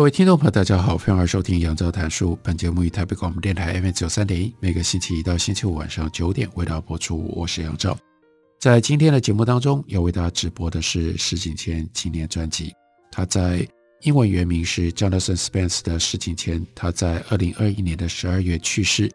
[0.00, 2.34] 各位听众朋友，大家好，欢迎收听杨照谈书。
[2.42, 7.30] 本节目于台北广播电台 FM 九三点一，每个星期一到星期五晚上九点为大家播出。
[7.36, 7.94] 我是杨照。
[8.58, 12.72] 在今天的节目当中，要为大家直播的是石景谦纪念专辑。
[13.12, 13.68] 他在
[14.00, 19.12] 英文原名是 Jonathan Spence 的石景谦，他在二零二一年的十二月去世。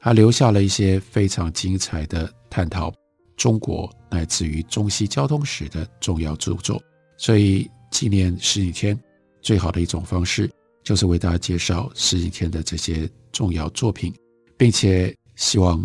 [0.00, 2.92] 他留下了一些非常精彩的探讨
[3.36, 6.82] 中国乃至于中西交通史的重要著作，
[7.16, 9.00] 所以纪念石景谦。
[9.44, 10.50] 最好的一种方式，
[10.82, 14.12] 就是为大家介绍石景天的这些重要作品，
[14.56, 15.78] 并且希望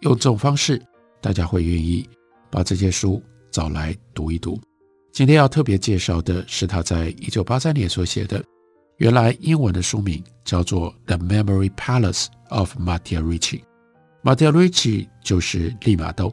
[0.00, 0.82] 用这种方式，
[1.20, 2.08] 大家会愿意
[2.50, 4.58] 把这些书找来读一读。
[5.12, 8.42] 今天要特别介绍的是他在一九八三年所写的，
[8.96, 13.60] 原来英文的书名叫做《The Memory Palace of Matteo Ricci》
[14.22, 16.32] ，Matteo Ricci 就是利玛窦，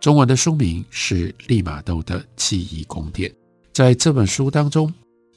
[0.00, 3.30] 中文的书名是《利玛窦的记忆宫殿》。
[3.74, 4.90] 在这本书当中，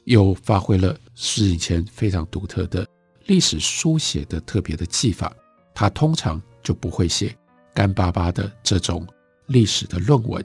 [0.05, 2.87] 又发挥了石景谦非常独特的
[3.25, 5.31] 历史书写的特别的技法，
[5.73, 7.35] 他通常就不会写
[7.73, 9.05] 干巴巴的这种
[9.47, 10.43] 历史的论文，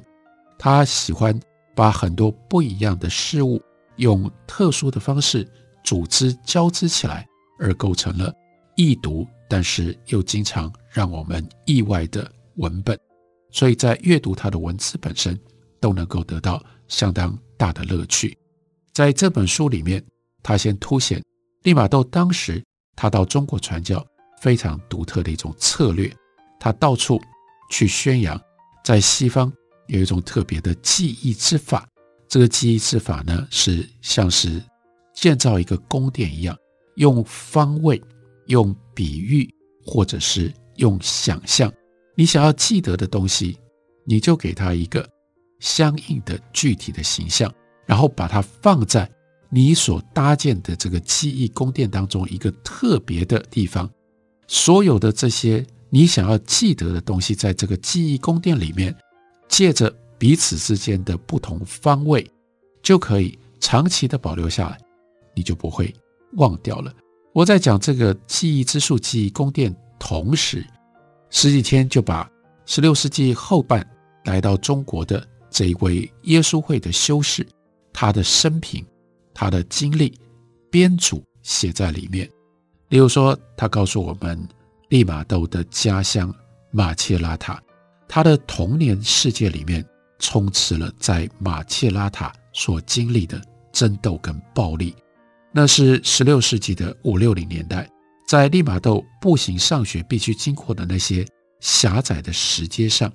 [0.58, 1.38] 他喜欢
[1.74, 3.60] 把很多不一样的事物
[3.96, 5.48] 用特殊的方式
[5.82, 7.26] 组织交织起来，
[7.58, 8.32] 而构成了
[8.76, 12.98] 易读，但是又经常让我们意外的文本，
[13.50, 15.38] 所以在阅读他的文字本身
[15.80, 18.36] 都能够得到相当大的乐趣。
[18.94, 20.02] 在这本书里面，
[20.40, 21.20] 他先凸显
[21.64, 22.62] 利玛窦当时
[22.94, 24.06] 他到中国传教
[24.40, 26.10] 非常独特的一种策略。
[26.60, 27.20] 他到处
[27.68, 28.40] 去宣扬，
[28.84, 29.52] 在西方
[29.88, 31.86] 有一种特别的记忆之法。
[32.28, 34.62] 这个记忆之法呢，是像是
[35.12, 36.56] 建造一个宫殿一样，
[36.94, 38.00] 用方位、
[38.46, 39.52] 用比喻，
[39.84, 41.72] 或者是用想象，
[42.14, 43.58] 你想要记得的东西，
[44.06, 45.06] 你就给他一个
[45.58, 47.52] 相应的具体的形象。
[47.86, 49.10] 然后把它放在
[49.48, 53.88] 你所搭建的这个记忆宫殿当中一个特别的地方，
[54.48, 58.94] 所有的这些你想要记得的东西，在这个记忆宫殿里面，
[59.48, 62.28] 借着彼此之间的不同方位，
[62.82, 64.78] 就可以长期的保留下来，
[65.34, 65.94] 你就不会
[66.32, 66.92] 忘掉了。
[67.32, 70.66] 我在讲这个记忆之树记忆宫殿，同时，
[71.30, 72.28] 十几天就把
[72.66, 73.88] 十六世纪后半
[74.24, 77.46] 来到中国的这一位耶稣会的修士。
[77.94, 78.84] 他的生平，
[79.32, 80.12] 他的经历，
[80.70, 82.28] 编组写在里面。
[82.88, 84.46] 例如说，他告诉我们，
[84.88, 86.34] 利玛窦的家乡
[86.72, 87.62] 马切拉塔，
[88.08, 89.82] 他的童年世界里面
[90.18, 93.40] 充斥了在马切拉塔所经历的
[93.72, 94.94] 争斗跟暴力。
[95.52, 97.88] 那是十六世纪的五六零年代，
[98.26, 101.24] 在利玛窦步行上学必须经过的那些
[101.60, 103.12] 狭窄的石阶上，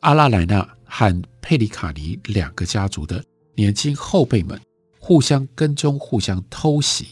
[0.00, 3.22] 阿拉莱纳和佩里卡尼两个家族的。
[3.54, 4.60] 年轻后辈们
[4.98, 7.08] 互相跟踪、互相偷袭，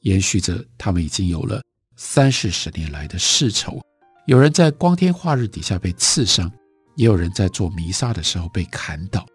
[0.00, 1.62] 延续着他们已经有了
[1.96, 3.80] 三四十年来的世仇。
[4.26, 6.50] 有人在光天化日底下被刺伤，
[6.96, 9.26] 也有人在做弥撒的时候被砍倒。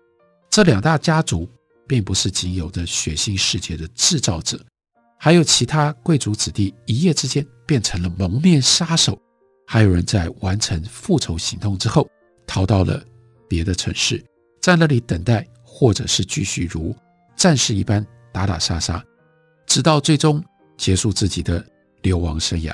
[0.50, 1.50] 这两大家族
[1.88, 4.64] 并不是仅有的血腥世界的制造者，
[5.20, 9.20] 还有其他贵族子弟一夜之间变成了蒙面杀手，
[9.68, 12.08] 还有人在完成复仇行动之后
[12.48, 13.04] 逃到了
[13.50, 14.24] 别的城市，
[14.62, 15.46] 在那里等待。
[15.78, 16.96] 或者是继续如
[17.36, 19.04] 战士一般打打杀杀，
[19.68, 20.42] 直到最终
[20.78, 21.62] 结束自己的
[22.02, 22.74] 流亡生涯。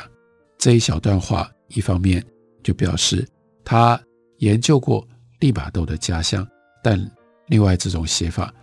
[0.59, 2.23] 这一小段话，一方面
[2.61, 3.27] 就表示
[3.65, 3.99] 他
[4.37, 5.03] 研究过
[5.39, 6.47] 利玛窦的家乡，
[6.83, 7.11] 但
[7.47, 8.53] 另外这种写法，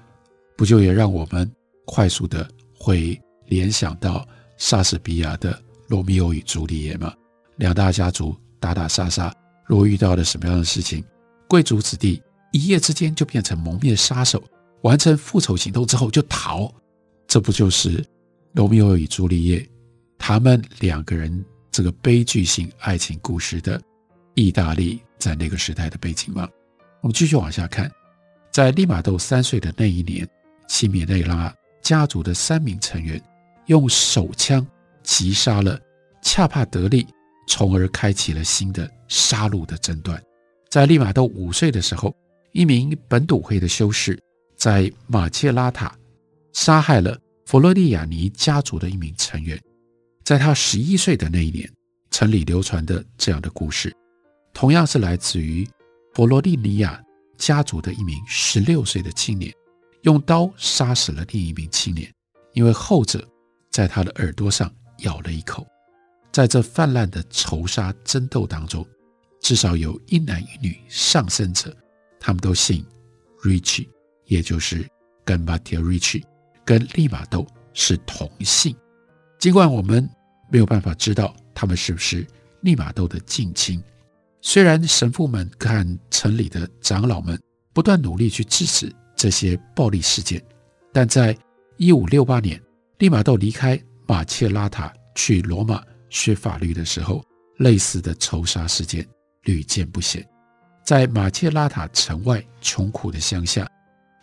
[0.57, 1.51] 不就也让我们
[1.85, 2.49] 快速的
[2.79, 4.25] 会联想到
[4.57, 5.53] 莎士比亚的
[5.89, 7.13] 《罗密欧与朱丽叶》吗？
[7.57, 9.35] 两大家族打打杀杀，
[9.67, 11.05] 若遇到了什么样的事情，
[11.49, 12.23] 贵族子弟。
[12.51, 14.43] 一夜之间就变成蒙面杀手，
[14.83, 16.73] 完成复仇行动之后就逃，
[17.27, 17.99] 这不就是
[18.53, 19.59] 《罗密欧与朱丽叶》
[20.17, 23.79] 他们两个人这个悲剧性爱情故事的
[24.35, 26.49] 意大利在那个时代的背景吗？
[27.03, 27.91] 我们继续往下看，
[28.51, 30.27] 在利玛窦三岁的那一年，
[30.69, 33.23] 西米内拉家族的三名成员
[33.67, 34.67] 用手枪
[35.03, 35.79] 击杀了
[36.23, 37.07] 恰帕德利，
[37.47, 40.19] 从而开启了新的杀戮的争端。
[40.71, 42.17] 在利玛窦五岁的时候。
[42.53, 44.19] 一名本笃会的修士
[44.57, 45.97] 在马切拉塔
[46.53, 49.61] 杀害了佛罗利亚尼家族的一名成员。
[50.25, 51.71] 在他十一岁的那一年，
[52.11, 53.95] 城里流传的这样的故事，
[54.53, 55.67] 同样是来自于
[56.15, 57.03] 佛罗利尼亚
[57.37, 59.53] 家族的一名十六岁的青年，
[60.03, 62.13] 用刀杀死了另一名青年，
[62.53, 63.27] 因为后者
[63.71, 65.67] 在他的耳朵上咬了一口。
[66.31, 68.87] 在这泛滥的仇杀争斗当中，
[69.41, 71.75] 至少有一男一女丧生者，
[72.21, 72.85] 他们都姓
[73.43, 73.89] Richi，
[74.27, 74.87] 也就是
[75.25, 76.23] 跟 Matteo Ricci
[76.65, 78.75] 跟利玛窦是同姓。
[79.39, 80.09] 尽管我们
[80.51, 82.27] 没有办法知道他们是不是
[82.63, 83.83] 利玛窦的近亲，
[84.41, 87.41] 虽然神父们和城里的长老们
[87.73, 90.43] 不断努力去制止这些暴力事件，
[90.93, 91.37] 但在
[91.77, 92.61] 一五六八年，
[92.99, 97.23] 利玛窦离开马切拉塔去罗马学法律的时候，
[97.59, 99.07] 类似的仇杀事件
[99.43, 100.27] 屡见不鲜。
[100.89, 103.71] 在马切拉塔城外穷苦的乡下，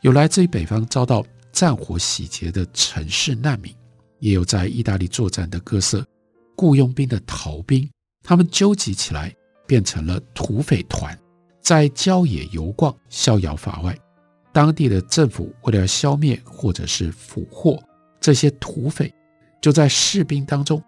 [0.02, 3.72] 有来自于北方遭到战火洗劫的城市难民，
[4.18, 6.04] 也有在意大利作战的各色
[6.56, 7.88] 雇佣兵的逃兵。
[8.24, 9.32] 他们纠集起来，
[9.68, 11.16] 变成了土匪团，
[11.62, 13.96] 在郊野游逛，逍遥法外。
[14.52, 17.80] 当地的政府为了消灭或者是俘获
[18.20, 19.14] 这些土匪，
[19.62, 20.84] 就在士兵当中。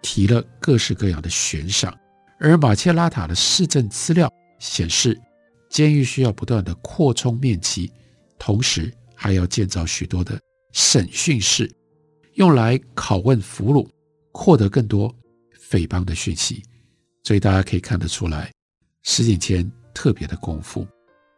[0.00, 1.94] 提了各式各样的悬赏，
[2.38, 5.20] 而马切拉塔的市政资料显示，
[5.68, 7.90] 监狱需要不断的扩充面积，
[8.38, 10.40] 同时还要建造许多的
[10.72, 11.68] 审讯室，
[12.34, 13.88] 用来拷问俘虏，
[14.32, 15.12] 获得更多
[15.58, 16.62] 匪帮的讯息。
[17.24, 18.52] 所以大家可以看得出来，
[19.02, 20.86] 石景谦特别的功夫。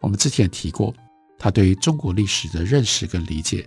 [0.03, 0.95] 我们之前提过，
[1.39, 3.67] 他对于中国历史的认识跟理解，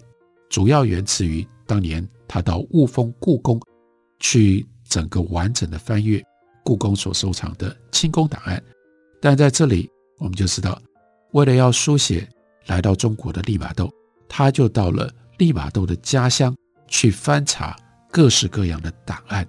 [0.51, 3.59] 主要源自于当年他到雾峰故宫
[4.19, 4.63] 去。
[4.87, 6.23] 整个完整的翻阅
[6.63, 8.63] 故宫所收藏的清宫档案，
[9.21, 10.81] 但在这里我们就知道，
[11.31, 12.27] 为了要书写
[12.67, 13.89] 来到中国的利玛窦，
[14.27, 16.55] 他就到了利玛窦的家乡
[16.87, 17.75] 去翻查
[18.11, 19.47] 各式各样的档案，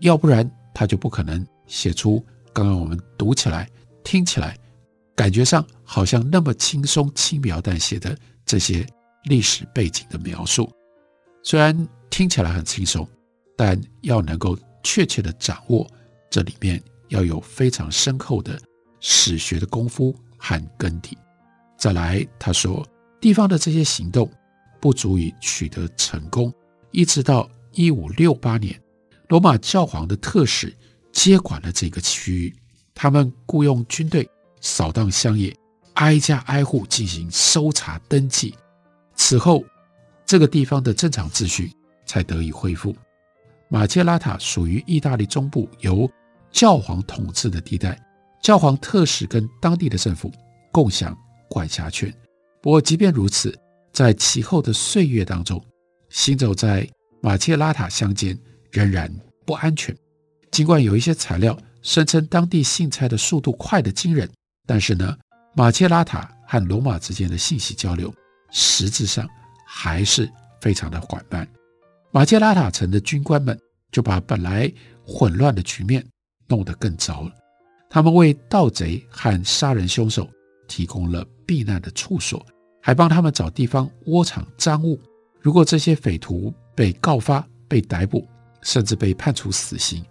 [0.00, 3.68] 要不然他就不可能写出刚刚我们读起来、
[4.04, 4.56] 听起来，
[5.14, 8.86] 感觉上好像那么轻松、轻描淡写的这些
[9.24, 10.70] 历史背景的描述。
[11.42, 13.08] 虽然听起来很轻松。
[13.58, 15.90] 但要能够确切地掌握
[16.28, 16.78] 这里面，
[17.08, 18.60] 要有非常深厚的
[19.00, 21.16] 史学的功夫和根底。
[21.76, 22.86] 再来，他说，
[23.20, 24.30] 地方的这些行动
[24.80, 26.52] 不足以取得成功，
[26.90, 28.80] 一直到一五六八年，
[29.28, 30.74] 罗马教皇的特使
[31.12, 32.56] 接管了这个区域，
[32.94, 34.28] 他们雇佣军队
[34.60, 35.54] 扫荡乡野，
[35.94, 38.54] 挨家挨户进行搜查登记。
[39.14, 39.64] 此后，
[40.24, 41.72] 这个地方的正常秩序
[42.04, 42.94] 才得以恢复。
[43.68, 46.10] 马切拉塔属于意大利中部由
[46.50, 48.00] 教皇统治的地带，
[48.42, 50.30] 教皇特使跟当地的政府
[50.72, 51.16] 共享
[51.48, 52.12] 管辖权。
[52.62, 53.56] 不过，即便如此，
[53.92, 55.62] 在其后的岁月当中，
[56.10, 56.88] 行走在
[57.20, 58.38] 马切拉塔乡间
[58.70, 59.12] 仍然
[59.44, 59.96] 不安全。
[60.50, 64.30] 尽管有一些材料声称当地信差的速度快得惊人，
[64.66, 65.16] 但是呢，
[65.54, 68.12] 马切拉塔和罗马之间的信息交流
[68.50, 69.28] 实质上
[69.66, 70.30] 还是
[70.60, 71.46] 非常的缓慢。
[72.12, 73.58] 马切拉塔城的军官们
[73.92, 74.72] 就把本来
[75.04, 76.04] 混乱的局面
[76.48, 77.30] 弄得更糟了。
[77.88, 80.28] 他们为盗贼和杀人凶手
[80.68, 82.44] 提供了避难的处所，
[82.82, 85.00] 还帮他们找地方窝藏赃物。
[85.40, 88.26] 如果这些匪徒被告发、被逮捕，
[88.62, 90.04] 甚至被判处死刑，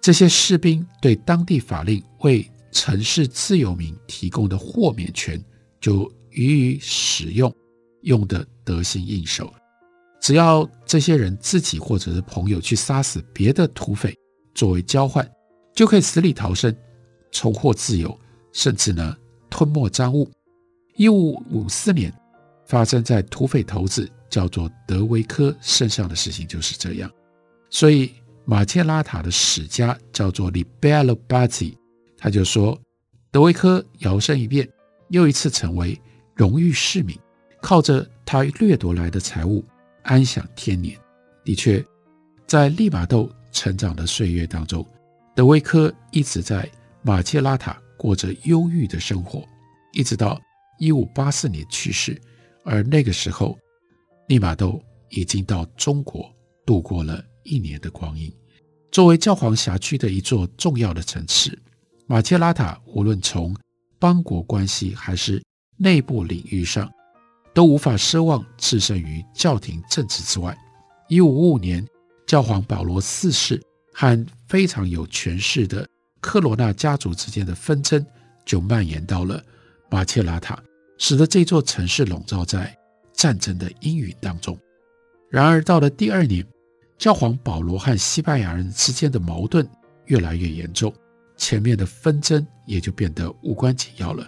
[0.00, 5.42] 这些士兵对当地法令为城市自由民提供的豁免权
[5.80, 7.54] 就予以使用，
[8.02, 9.52] 用得得心应手。
[10.20, 14.12] 只要这些人自己或者是朋友去杀死别的土匪
[14.54, 15.24] 作为交换，
[15.72, 16.74] 就可以死里逃生，
[17.34, 18.18] 重获自由，
[18.52, 19.14] 甚至呢
[19.50, 20.30] 吞没赃物。
[20.96, 22.14] 一五五四年
[22.64, 27.10] 发生在土匪头子叫做德维科身上的事情就是这样。
[27.68, 28.12] 所以
[28.44, 31.74] 马切拉塔的史家叫做 liberty
[32.16, 32.80] 他就说
[33.32, 34.68] 德维科摇身一变，
[35.08, 36.00] 又一次成为
[36.34, 37.18] 荣誉市民，
[37.60, 39.64] 靠着他掠夺来的财物。
[40.04, 40.96] 安享天年。
[41.44, 41.84] 的确，
[42.46, 44.86] 在利玛窦成长的岁月当中，
[45.34, 46.70] 德维科一直在
[47.06, 49.46] 马切拉塔过着忧郁的生活，
[49.92, 50.40] 一直到
[50.78, 52.18] 一五八四年去世。
[52.64, 53.58] 而那个时候，
[54.26, 56.34] 利玛窦已经到中国
[56.64, 58.32] 度过了一年的光阴。
[58.90, 61.58] 作为教皇辖区的一座重要的城市，
[62.06, 63.54] 马切拉塔无论从
[63.98, 65.42] 邦国关系还是
[65.76, 66.90] 内部领域上，
[67.52, 70.56] 都无法奢望置身于教廷政治之外。
[71.10, 71.86] 一五五五年，
[72.26, 73.60] 教皇保罗四世
[73.92, 75.86] 和非常有权势的
[76.24, 78.02] 科罗纳家族之间的纷争
[78.46, 79.44] 就蔓延到了
[79.90, 80.58] 马切拉塔，
[80.96, 82.74] 使得这座城市笼罩在
[83.12, 84.58] 战争的阴云当中。
[85.28, 86.42] 然而，到了第二年，
[86.96, 89.68] 教皇保罗和西班牙人之间的矛盾
[90.06, 90.94] 越来越严重，
[91.36, 94.26] 前面的纷争也就变得无关紧要了。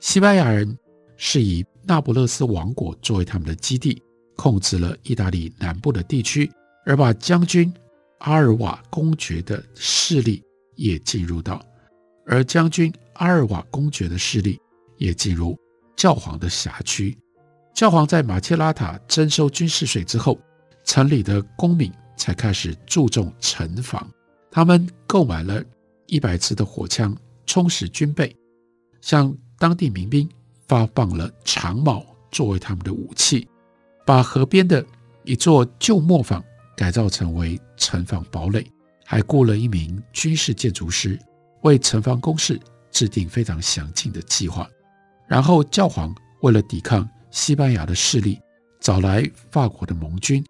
[0.00, 0.76] 西班牙人
[1.16, 4.02] 是以那不勒斯王国作为他们的基地，
[4.36, 6.50] 控制了意大利南部的地区，
[6.84, 7.72] 而把将军
[8.18, 10.42] 阿尔瓦公爵的势力
[10.78, 11.60] 也进入到，
[12.24, 14.58] 而将军阿尔瓦公爵的势力
[14.96, 15.58] 也进入
[15.96, 17.18] 教皇的辖区。
[17.74, 20.38] 教皇在马切拉塔征收军事税之后，
[20.84, 24.08] 城里的公民才开始注重城防。
[24.50, 25.62] 他们购买了
[26.06, 28.34] 一百支的火枪，充实军备，
[29.00, 30.28] 向当地民兵
[30.68, 33.48] 发放了长矛作为他们的武器，
[34.06, 34.84] 把河边的
[35.24, 36.42] 一座旧磨坊
[36.76, 38.64] 改造成为城防堡垒，
[39.10, 41.18] 还雇了一名军事建筑师
[41.62, 42.60] 为城防工事
[42.90, 44.68] 制定非常详尽的计划。
[45.26, 48.38] 然后，教皇为了抵抗西班牙的势力
[48.82, 50.44] 找来法国的盟军，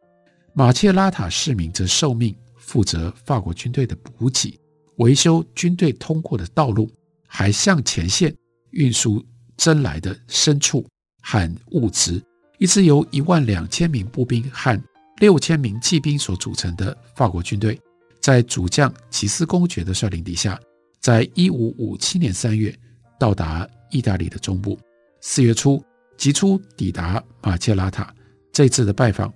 [0.55, 4.59] 马切拉塔市民则受命负责法国军队的补给、
[4.97, 6.91] 维修军队通过的道路，
[7.29, 8.35] 还向前线
[8.73, 9.25] 运输
[9.57, 10.85] 征来的牲畜
[11.23, 12.21] 和物资。
[12.59, 14.83] 一支由一万两千名步兵和
[15.19, 17.81] 六千名骑兵所组成的法国军队，
[18.29, 20.61] 在主将吉斯公爵的率领底下，
[21.01, 22.79] 在一五五七年三月
[23.19, 24.79] 到达意大利的中部。
[25.23, 25.83] 四月初。
[26.19, 28.13] 急出抵达马切拉塔，
[28.53, 29.33] 这次的拜访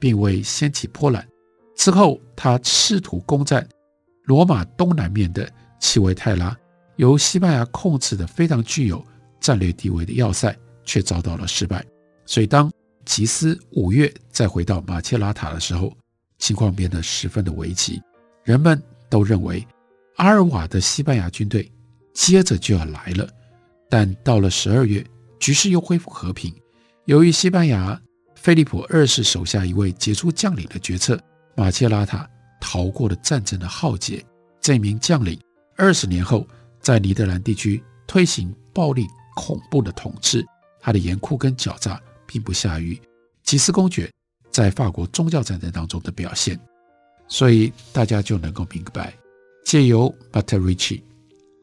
[0.00, 1.24] 并未掀起波澜。
[1.76, 3.64] 之后，他试图攻占
[4.24, 6.56] 罗马东南面的奇维泰拉，
[6.96, 9.04] 由西班牙控制的非常具有
[9.40, 11.84] 战略地位的要塞，却遭到了失败。
[12.24, 12.72] 所以，当
[13.04, 15.96] 吉斯五月再回到马切拉塔的时候，
[16.38, 18.00] 情况变得十分的危急。
[18.44, 19.66] 人们都认为
[20.16, 21.70] 阿尔瓦的西班牙军队
[22.12, 23.28] 接着就要来了，
[23.88, 25.04] 但到了十二月。
[25.40, 26.54] 局势又恢复和平。
[27.06, 28.00] 由于西班牙
[28.36, 31.20] 菲利普二世手下一位杰出将领的决策，
[31.56, 32.30] 马切拉塔
[32.60, 34.24] 逃过了战争的浩劫。
[34.60, 35.36] 这名将领
[35.76, 36.46] 二十年后
[36.78, 40.46] 在尼德兰地区推行暴力恐怖的统治，
[40.78, 42.96] 他的严酷跟狡诈并不下于
[43.42, 44.08] 吉斯公爵
[44.52, 46.56] 在法国宗教战争当中的表现。
[47.32, 49.10] 所以大家就能够明白，
[49.64, 51.02] 借由马特里奇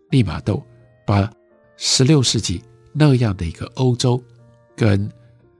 [0.09, 0.65] 利玛窦
[1.05, 1.31] 把
[1.77, 2.59] 十六世纪。
[2.91, 4.21] 那样的一个欧洲，
[4.75, 5.07] 跟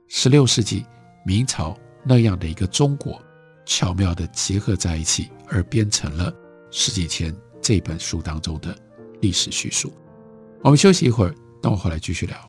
[0.08, 0.84] 十六世纪
[1.24, 3.22] 明朝那样的一个中国，
[3.68, 6.32] 巧妙地结合在一起，而编成了
[6.72, 8.76] 《十几》前这本书当中的
[9.22, 9.94] 历史叙述。
[10.64, 12.49] 我们休息一会儿，等我回来继续聊。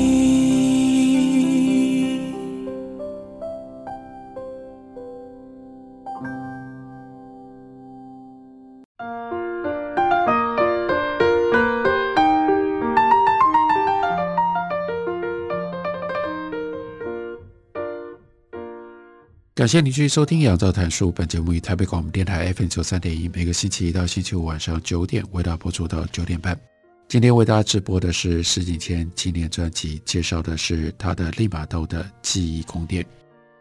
[19.61, 21.09] 感谢您继续收听《杨照谈书》。
[21.11, 26.59] 本节目以台北广播电台 FM 九三点一，每个星期一到星期五晚上九点为大家播出到九点半。
[27.07, 33.05] 今天为大家直播的是石景谦纪念专辑，介绍的是他的利玛窦的记忆宫殿。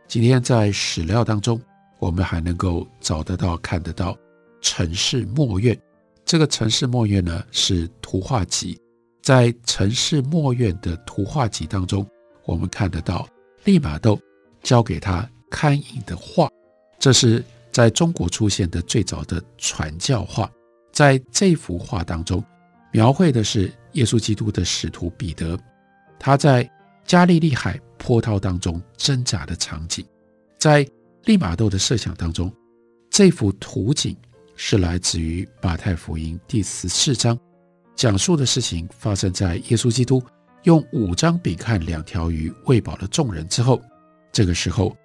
[0.08, 1.60] 今天在史料当中，
[1.98, 4.16] 我们还能够找得到、看得到
[4.62, 5.78] 城市墨院。
[6.24, 8.80] 这个城市墨院呢，是图画集，
[9.22, 12.08] 在城市墨院的图画集当中，
[12.46, 13.28] 我们看得到
[13.64, 14.18] 利玛窦
[14.62, 15.28] 交给他。
[15.50, 16.48] 刊印的画，
[16.98, 20.50] 这是在中国出现的最早的传教画。
[20.92, 22.42] 在这幅画当中，
[22.92, 25.58] 描绘的是耶稣基督的使徒彼得，
[26.18, 26.68] 他在
[27.04, 30.04] 加利利海波涛当中挣扎的场景。
[30.58, 30.86] 在
[31.24, 32.52] 利玛窦的设想当中，
[33.10, 34.16] 这幅图景
[34.56, 37.38] 是来自于马太福音第十四章，
[37.94, 40.22] 讲述的事情发生在耶稣基督
[40.64, 43.80] 用五张饼看两条鱼喂饱了众人之后，
[44.32, 44.96] 这个时候。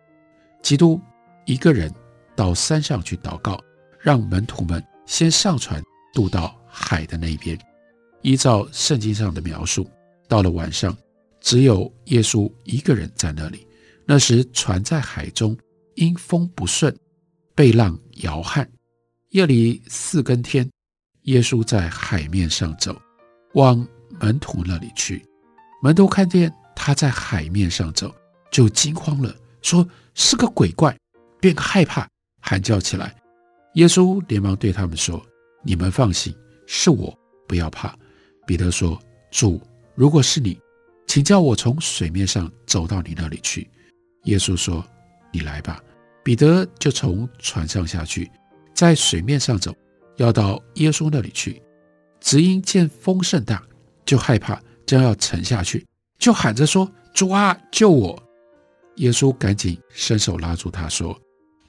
[0.65, 0.99] 基督
[1.45, 1.93] 一个人
[2.35, 3.63] 到山上去祷告，
[3.99, 5.79] 让门徒们先上船
[6.11, 7.55] 渡到海的那边。
[8.23, 9.87] 依照圣经上的描述，
[10.27, 10.97] 到了晚上，
[11.39, 13.67] 只有耶稣一个人在那里。
[14.07, 15.55] 那时船在海中，
[15.93, 16.91] 因风不顺，
[17.53, 18.67] 被浪摇撼。
[19.29, 20.67] 夜里四更天，
[21.25, 22.99] 耶稣在海面上走，
[23.53, 23.87] 往
[24.19, 25.23] 门徒那里去。
[25.83, 28.11] 门徒看见他在海面上走，
[28.49, 29.31] 就惊慌了，
[29.65, 30.95] 说是个鬼怪，
[31.39, 32.07] 便害怕，
[32.39, 33.15] 喊叫起来。
[33.73, 35.19] 耶稣连忙对他们说
[35.65, 36.31] ：“你们放心，
[36.67, 37.17] 是我，
[37.47, 37.97] 不要怕。”
[38.45, 39.59] 彼得说：“主，
[39.95, 40.55] 如果是你，
[41.07, 43.67] 请叫我从水面上走到你那里去。”
[44.25, 44.85] 耶稣说
[45.33, 45.81] ：“你来吧。”
[46.23, 48.29] 彼得就从船上下去，
[48.71, 49.75] 在水面上走，
[50.17, 51.59] 要到耶稣那里去。
[52.21, 53.63] 只因见风甚大，
[54.05, 55.83] 就害怕，将要沉下去，
[56.19, 58.21] 就喊着说：“主啊，救我！”
[58.97, 61.19] 耶稣赶紧伸手拉住他，说：“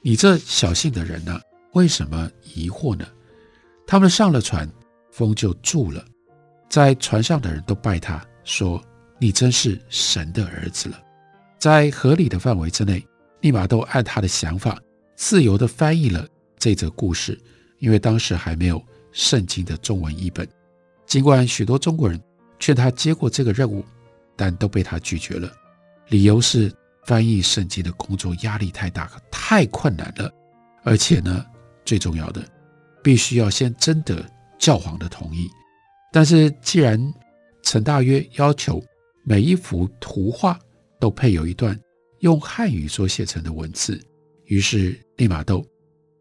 [0.01, 1.39] 你这小信的人呢？
[1.73, 3.05] 为什么疑惑呢？”
[3.85, 4.69] 他们上了船，
[5.11, 6.03] 风就住了。
[6.69, 8.81] 在船上的人都拜他，说
[9.19, 11.01] ：“你真是神的儿子了。”
[11.59, 13.05] 在合理的范围之内，
[13.41, 14.79] 利玛窦按他的想法
[15.15, 17.39] 自由地翻译了这则故事，
[17.79, 18.81] 因为当时还没有
[19.11, 20.47] 圣经的中文译本。
[21.05, 22.21] 尽管许多中国人
[22.59, 23.83] 劝他接过这个任务，
[24.35, 25.51] 但都被他拒绝了，
[26.09, 26.71] 理由是
[27.07, 30.29] 翻译圣经的工作压力太大，太困难了，
[30.83, 31.45] 而且呢，
[31.85, 32.45] 最重要的，
[33.01, 35.49] 必须要先征得教皇的同意。
[36.11, 37.01] 但是既然
[37.63, 38.83] 陈大约要求
[39.23, 40.59] 每一幅图画，
[40.99, 41.79] 都配有一段
[42.19, 43.97] 用汉语所写成的文字，
[44.43, 45.65] 于是利玛窦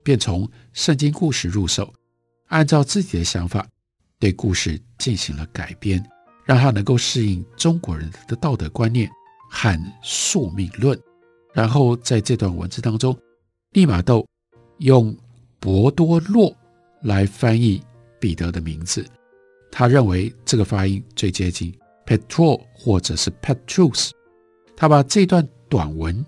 [0.05, 1.93] 便从圣经故事入手，
[2.47, 3.67] 按照自己的想法
[4.21, 6.01] 对故事进行了改编，
[6.45, 9.11] 让它能够适应中国人的道德观念
[9.57, 10.99] 和宿命论。
[11.55, 13.19] 然后在这段文字当中，
[13.71, 14.27] 利玛窦
[14.79, 15.17] 用
[15.59, 16.55] 博多洛
[17.01, 17.83] 来翻译
[18.21, 19.03] 彼得的名字，
[19.73, 24.11] 他认为这个发音最接近 Petro 或者是 Petrus。
[24.77, 26.25] 他把这段短文，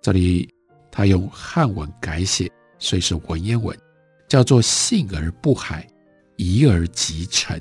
[0.00, 0.48] 这里
[0.90, 3.78] 他用汉文改写，所以是文言文，
[4.26, 5.86] 叫做“信而不海，
[6.36, 7.60] 疑而即沉”。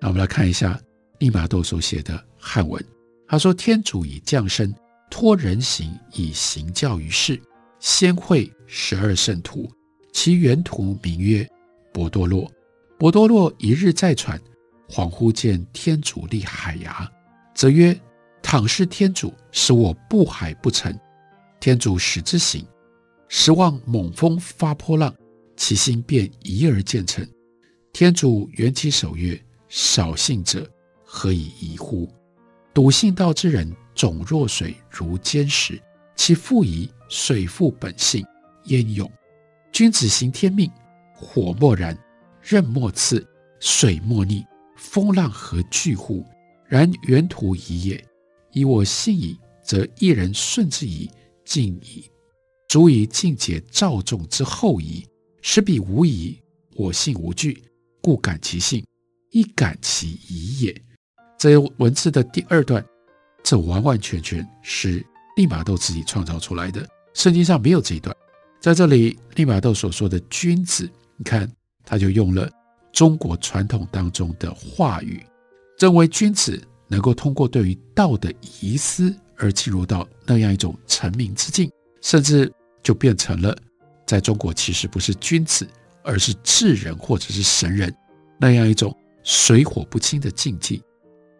[0.00, 0.80] 那我们来看一下
[1.18, 2.82] 利玛窦所写的汉文。
[3.28, 4.74] 他说：“天主已降生，
[5.10, 7.40] 托人形以行教于世，
[7.78, 9.70] 先会十二圣徒，
[10.12, 11.48] 其原图名曰
[11.92, 12.50] 伯多洛。
[12.98, 14.40] 伯多洛一日在船，
[14.88, 17.10] 恍惚见天主立海牙，
[17.54, 17.96] 则曰。”
[18.40, 20.96] 倘是天主使我不海不成，
[21.60, 22.64] 天主使之行，
[23.28, 25.14] 时望猛风发波浪，
[25.54, 27.28] 其心便移而渐沉。
[27.92, 29.38] 天主圆其守曰
[29.68, 30.66] ：“少信者，
[31.04, 32.08] 何以疑乎？
[32.78, 35.82] 笃信道之人，种若水，如坚石。
[36.14, 38.24] 其复疑，水复本性，
[38.66, 39.10] 焉勇？
[39.72, 40.70] 君子行天命，
[41.12, 41.98] 火莫燃，
[42.40, 43.26] 刃莫刺，
[43.58, 46.24] 水莫溺，风浪何惧乎？
[46.68, 48.06] 然原图一也。”
[48.54, 51.10] 以我信矣，则一人顺之矣，
[51.44, 52.08] 尽矣，
[52.68, 55.04] 足以尽解肇众之后疑。
[55.42, 56.40] 使彼无疑，
[56.76, 57.60] 我信无惧，
[58.00, 58.86] 故感其信，
[59.32, 60.82] 亦感其疑也。
[61.38, 62.84] 这文字的第二段，
[63.42, 65.04] 这完完全全是
[65.36, 68.14] 利玛窦自己创造出来的，圣经上没有这一段。
[68.60, 71.50] 在这里，利玛窦所说的君子，你看，
[71.84, 72.50] 他就用了
[72.92, 75.24] 中国传统当中的话语，
[75.78, 76.60] 认为君子。
[76.90, 81.70] 能够通过对于道的疑思而进入到那样一种成名之境，
[82.00, 82.50] 甚至
[82.82, 83.54] 就变成了
[84.06, 85.68] 在中国其实不是君子，
[86.02, 87.94] 而是智人或者是神人
[88.40, 90.80] 那样一种水火不侵的境界。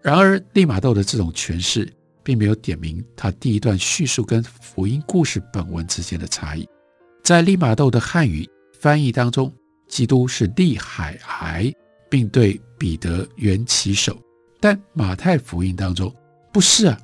[0.03, 6.69] 然而利玛窦的这种诠释并没有点明他第一段叙述跟福音故事本文之间的差异。
[7.23, 8.49] 在利玛窦的汉语
[8.81, 9.53] 翻译当中，
[9.89, 11.75] 基督是立海崖，
[12.09, 14.17] 并对彼得圆起手。
[14.61, 16.15] 但马太福音当中
[16.53, 16.99] 不是啊，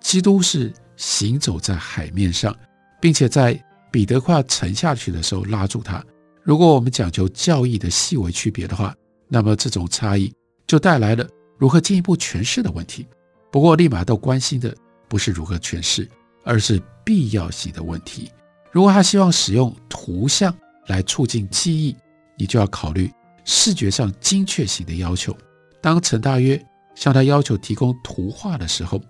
[0.00, 2.54] 基督是行走在海面上，
[3.00, 3.58] 并且在
[3.90, 6.04] 彼得快要沉下去的时候拉住他。
[6.42, 8.94] 如果我们讲求教义的细微区别的话，
[9.28, 10.32] 那么这种差异
[10.66, 11.26] 就带来了
[11.60, 13.06] 如何进一步诠释的问题。
[13.52, 14.74] 不过利玛窦关心的
[15.08, 16.08] 不是如何诠释，
[16.42, 18.32] 而是必要性的问题。
[18.72, 20.52] 如果他希望使用图像
[20.86, 21.94] 来促进记忆，
[22.36, 23.08] 你就要考虑
[23.44, 25.36] 视觉上精确性的要求。
[25.80, 26.60] 当陈大约。
[26.96, 29.00] 向他要求提供图画的时候，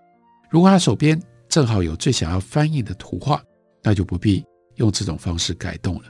[0.48, 3.42] 如果他手边正好有最想要翻译的图画，
[3.82, 4.44] 那就不必
[4.76, 6.04] 用这种方式改动了。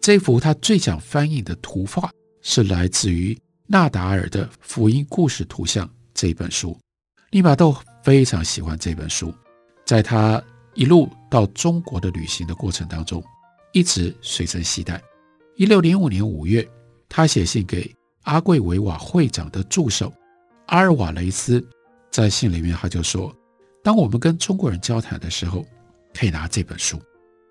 [0.00, 3.38] 这幅他最想翻译的图画是来自于
[3.72, 6.76] 纳达尔的《福音故事图像》这本书。
[7.30, 9.32] 利玛窦非常喜欢这本书，
[9.86, 10.42] 在他
[10.74, 13.22] 一路到中国的旅行的过程当中，
[13.72, 15.00] 一直随身携带。
[15.54, 16.68] 一六零五年五月，
[17.08, 17.88] 他写信给
[18.22, 20.12] 阿贵维瓦会长的助手。
[20.66, 21.64] 阿尔瓦雷斯
[22.10, 23.32] 在信里面他就说，
[23.84, 25.64] 当我们跟中国人交谈的时候，
[26.12, 27.00] 可以拿这本书，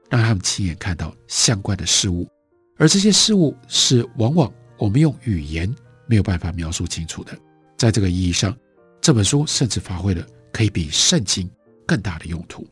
[0.10, 2.28] 让他们亲眼看到相关的事物，
[2.76, 5.74] 而这些事物是往往我们用语言
[6.10, 7.38] 没有办法描述清楚的。
[7.78, 8.58] 在这个意义上，
[9.00, 11.50] 这本书甚至发挥了可以比圣经
[11.86, 12.68] 更大的用途。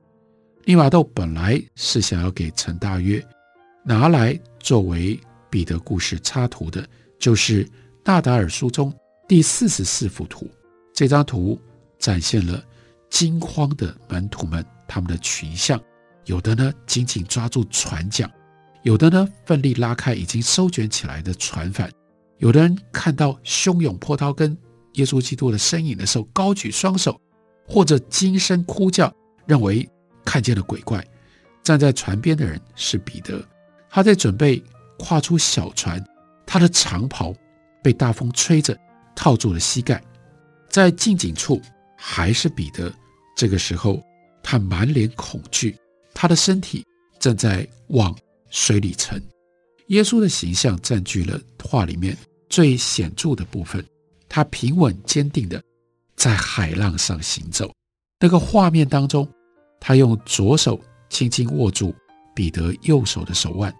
[0.65, 3.23] 利玛窦本来是想要给陈大约
[3.85, 5.17] 拿来作为
[5.49, 6.85] 彼得故事插图的，
[7.17, 7.65] 就是
[8.03, 8.93] 纳达尔书中
[9.27, 10.49] 第四十四幅图。
[10.93, 11.61] 这张图
[11.99, 12.61] 展现了
[13.09, 15.79] 惊慌的门徒们，他们的群像，
[16.25, 18.29] 有的呢紧紧抓住船桨，
[18.81, 21.89] 有的呢奋力拉开已经收卷起来的船帆，
[22.37, 24.57] 有的人看到汹涌波涛跟
[24.93, 27.19] 耶稣基督的身影的时候，高举双手，
[27.67, 29.13] 或者惊声哭叫，
[29.45, 29.87] 认为。
[30.29, 31.01] 看见了鬼怪，
[31.63, 33.41] 站在船边的人是彼得，
[33.89, 34.61] 他在准备
[34.99, 36.05] 跨出小船，
[36.45, 37.33] 他的长袍
[37.81, 38.77] 被大风吹着
[39.15, 40.03] 套住了膝盖，
[40.67, 41.61] 在近景处
[41.95, 42.93] 还是彼得。
[43.37, 44.03] 这个时候，
[44.43, 45.77] 他满脸恐惧，
[46.13, 46.85] 他的身体
[47.19, 48.13] 正在往
[48.49, 49.23] 水里沉。
[49.87, 52.17] 耶稣的形象占据了画里面
[52.49, 53.85] 最显著的部分，
[54.29, 55.61] 他平稳坚定地
[56.15, 57.71] 在海浪上行走。
[58.19, 59.27] 那个画面当中。
[59.79, 61.93] 他用左手轻轻握住
[62.33, 63.71] 彼得右手的手腕，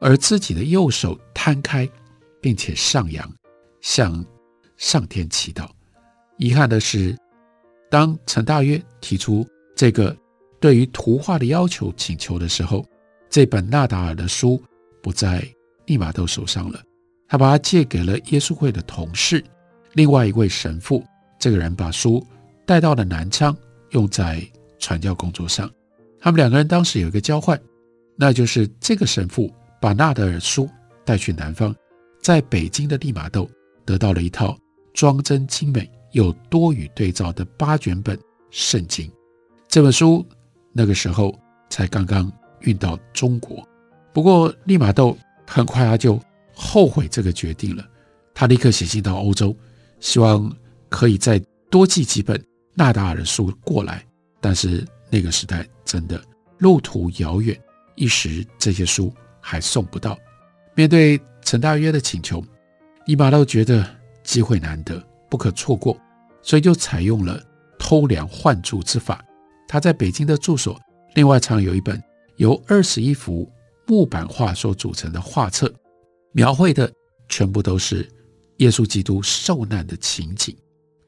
[0.00, 1.88] 而自己的右手摊开，
[2.40, 3.32] 并且上扬，
[3.80, 4.24] 向
[4.76, 5.68] 上天祈祷。
[6.38, 7.16] 遗憾的是，
[7.88, 9.46] 当陈大约提出
[9.76, 10.14] 这个
[10.58, 12.84] 对于图画的要求请求的时候，
[13.30, 14.60] 这本纳达尔的书
[15.04, 15.46] 不在
[15.84, 16.82] 利玛窦手上了。
[17.28, 19.44] 他把它借给了耶稣会的同事，
[19.92, 21.04] 另外一位神父。
[21.38, 22.26] 这个人把书
[22.66, 23.56] 带到了南昌，
[23.90, 24.42] 用在。
[24.80, 25.70] 传教工作上，
[26.20, 27.58] 他们两个人当时有一个交换，
[28.16, 30.68] 那就是这个神父把纳德尔书
[31.06, 31.74] 带去南方，
[32.20, 33.48] 在北京的利玛窦
[33.86, 34.54] 得到了一套
[34.92, 38.18] 装帧精美又多语对照的八卷本
[38.50, 39.10] 圣经。
[39.68, 40.22] 这本书
[40.70, 41.34] 那个时候
[41.70, 43.66] 才刚刚运到中国，
[44.14, 46.18] 不过利玛窦很快他就
[46.54, 47.84] 后悔这个决定了，
[48.32, 49.54] 他立刻写信到欧洲，
[49.98, 50.50] 希望
[50.88, 52.40] 可以再多寄几本
[52.74, 54.02] 纳达尔的书过来。
[54.40, 56.22] 但是那个时代真的
[56.58, 57.60] 路途遥远，
[57.96, 60.16] 一时这些书还送不到。
[60.74, 62.42] 面对陈大约的请求，
[63.06, 63.84] 利玛窦觉得
[64.22, 65.98] 机会难得，不可错过，
[66.40, 67.42] 所以就采用了
[67.78, 69.24] 偷梁换柱之法。
[69.66, 70.80] 他在北京的住所，
[71.14, 72.00] 另外藏有一本
[72.36, 73.50] 由二十一幅
[73.86, 75.72] 木版画所组成的画册，
[76.32, 76.90] 描绘的
[77.28, 78.08] 全部都是
[78.58, 80.56] 耶稣基督受难的情景。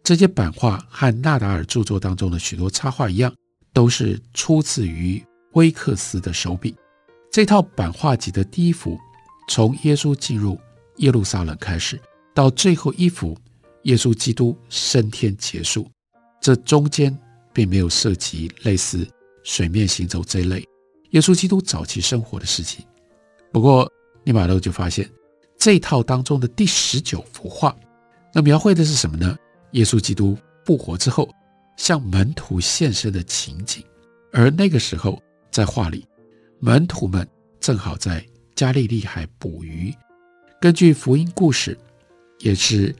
[0.03, 3.35] 这些版画和纳达尔著作当中的许多插画一样，
[3.73, 6.77] 都是出自于威克斯的手笔。
[7.31, 8.99] 这套版画集的第一幅，
[9.49, 10.59] 从耶稣进入
[10.99, 12.01] 耶路撒冷开始，
[12.35, 13.37] 到最后一幅
[13.83, 15.91] 耶稣基督升天结束，
[16.41, 17.17] 这中间
[17.53, 19.07] 并没有涉及类似
[19.43, 20.65] 水面行走这类
[21.17, 22.85] 耶稣基督早期生活的事情。
[23.51, 23.91] 不过，
[24.25, 25.11] 利玛窦就发现
[25.57, 27.75] 这套当中的第十九幅画，
[28.35, 29.35] 那描绘的是什么呢？
[29.71, 31.27] 耶稣基督复活之后，
[31.79, 33.83] 向门徒现身的情景，
[34.31, 35.19] 而那个时候
[35.51, 36.07] 在画里，
[36.61, 37.27] 门徒们
[37.61, 38.23] 正好在
[38.55, 39.95] 加利利海捕鱼。
[40.61, 41.79] 根据福音故事，
[42.41, 42.95] 也是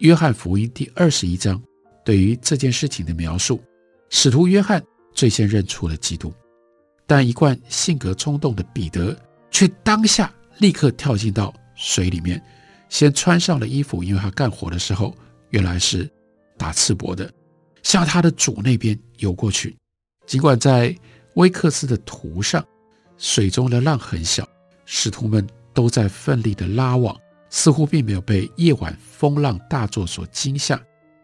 [0.00, 1.62] 约翰福音第二十一章
[2.04, 3.62] 对于这件事情的描述，
[4.10, 6.30] 使徒约翰最先认出了基督，
[7.06, 9.16] 但一贯性格冲动的彼得
[9.50, 12.42] 却当下立刻跳进到水里面，
[12.88, 15.16] 先穿上了衣服，因为他干活的时候。
[15.50, 16.10] 原来是
[16.58, 17.32] 打赤膊的，
[17.82, 19.74] 向他的主那边游过去。
[20.26, 20.94] 尽管在
[21.34, 22.62] 威克斯的图上，
[23.16, 24.46] 水中的浪很小，
[24.84, 27.16] 使徒们都在奋力的拉网，
[27.48, 30.78] 似乎并没有被夜晚风浪大作所惊吓。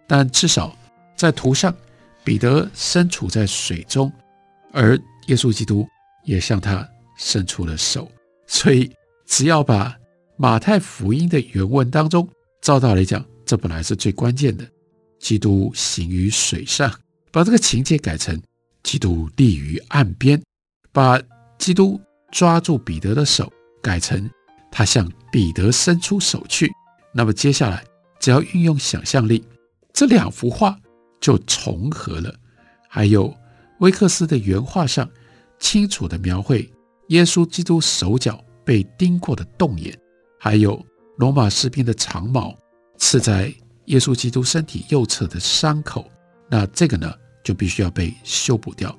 [0.07, 0.75] 但至少
[1.17, 1.75] 在图上，
[2.23, 4.11] 彼得身处在水中，
[4.73, 5.87] 而耶稣基督
[6.25, 8.11] 也向他伸出了手。
[8.47, 8.91] 所以，
[9.27, 9.97] 只要把
[10.37, 12.29] 马太福音的原文当中，
[12.61, 13.25] 照道理讲。
[13.45, 14.67] 这本来是最关键的，
[15.19, 16.91] 基督行于水上，
[17.31, 18.41] 把这个情节改成
[18.83, 20.41] 基督立于岸边，
[20.91, 21.21] 把
[21.59, 24.31] 基督抓住彼得的手改成
[24.71, 26.73] 他向彼得伸出手去。
[27.13, 27.85] 那么接下来
[28.21, 29.45] 只要运用想象力，
[29.93, 30.79] 这两幅画
[31.21, 32.35] 就重合了。
[32.89, 33.37] 还有
[33.83, 35.09] 威克斯的原画上
[35.59, 36.69] 清楚地描绘
[37.09, 39.97] 耶稣基督手脚被钉过的洞眼，
[40.39, 40.81] 还有
[41.19, 42.57] 罗马士兵的长矛。
[42.97, 43.53] 刺在
[43.87, 46.09] 耶稣基督身体右侧的伤口，
[46.49, 48.97] 那这个呢就必须要被修补掉。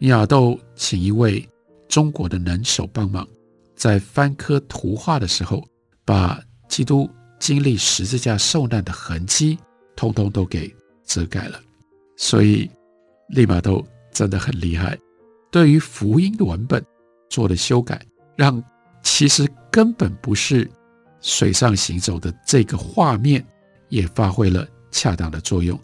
[0.00, 1.48] 利玛窦请一位
[1.88, 3.26] 中国的能手帮忙，
[3.76, 5.64] 在翻刻图画的时候，
[6.04, 9.56] 把基督经历十字架受难的痕迹
[9.94, 11.60] 通通都给遮盖了。
[12.16, 12.68] 所以
[13.28, 14.96] 利玛窦真的很厉害，
[15.50, 16.82] 对于福音的文本
[17.28, 18.00] 做了修改，
[18.36, 18.62] 让
[19.02, 20.70] 其实根本不是
[21.20, 23.44] 水上行走的这个画面
[23.88, 25.78] 也发挥了恰当的作用。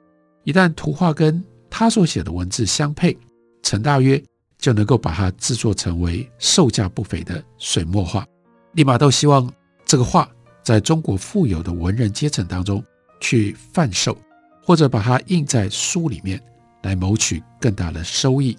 [0.44, 3.18] 一旦图画跟他所写的文字相配，
[3.62, 4.22] 陈大约
[4.58, 8.24] 就能够把它制作成为售价不菲的水墨画。
[8.72, 9.52] 利玛窦希望
[9.84, 10.30] 这个画
[10.62, 12.82] 在中国富有的文人阶层当中
[13.20, 14.16] 去贩售，
[14.62, 16.40] 或者把它印在书里面
[16.82, 18.56] 来谋取更大的收益。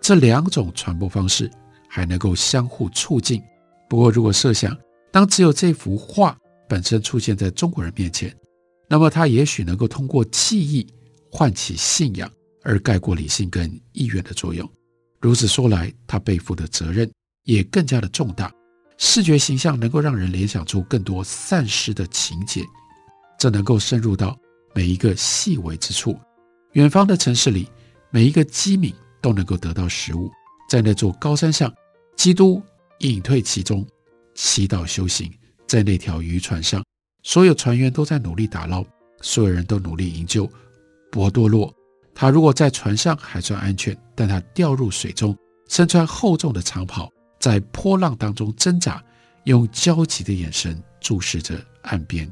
[0.00, 1.50] 这两种传播方式
[1.88, 3.42] 还能够相互促进。
[3.88, 4.76] 不过，如果设想
[5.12, 6.36] 当只有这幅画
[6.68, 8.34] 本身出现在中国人面前，
[8.88, 10.86] 那么它也许能够通过记忆
[11.30, 12.30] 唤起信仰。
[12.66, 14.66] 而盖过理性跟意愿的作用，
[15.20, 17.06] 如此说来，他背负的责任
[17.42, 18.50] 也更加的重大。
[18.96, 22.62] 视觉形象能够让人联想出更多散失的情节，
[23.38, 24.34] 这能够深入到
[24.74, 26.18] 每一个细微之处。
[26.74, 27.68] 远方的城市里，
[28.10, 30.30] 每一个机敏都能够得到食物。
[30.68, 31.72] 在那座高山上，
[32.16, 32.60] 基督
[32.98, 33.86] 隐退其中，
[34.34, 35.32] 祈祷修行。
[35.68, 36.84] 在那条渔船上，
[37.22, 38.84] 所有船员都在努力打捞，
[39.20, 40.50] 所有人都努力营救
[41.12, 41.72] 伯多洛。
[42.12, 45.36] 他如果在船上还算安全，但他掉入水中，
[45.68, 47.08] 身穿厚重的长袍，
[47.38, 49.02] 在波浪当中挣扎，
[49.44, 52.30] 用焦急的眼神注视着岸边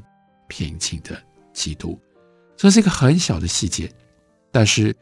[0.49, 1.17] 平静的
[1.53, 1.97] 基督。
[2.57, 3.91] 这是一个很小的细节，
[4.53, 4.95] 但是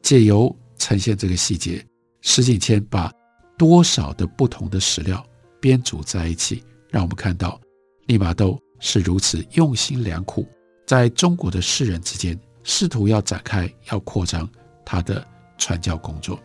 [0.00, 1.84] 借由呈现这个细节，
[2.20, 3.12] 石景谦把
[3.58, 5.24] 多少的不同的史料
[5.60, 7.60] 编组在一起，让我们看到
[8.06, 10.46] 利玛窦是如此用心良苦，
[10.86, 12.38] 在中国的士人之间。
[12.62, 14.46] 试图要展开、要扩张
[14.84, 16.38] 他的传教工作。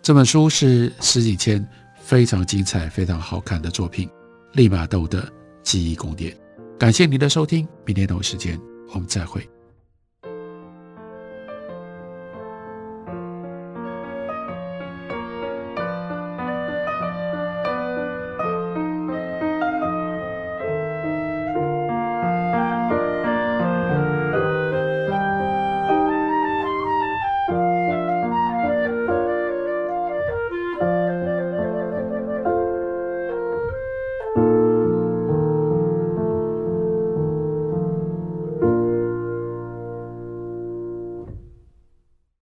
[0.00, 1.68] 这本书是石景谦
[2.00, 4.08] 非常精彩、非常好看的作品
[4.54, 5.30] 《利玛窦的
[5.62, 6.32] 记忆宫殿》。
[6.78, 8.58] 感谢您的收听，明天同一时间
[8.94, 9.46] 我们再会。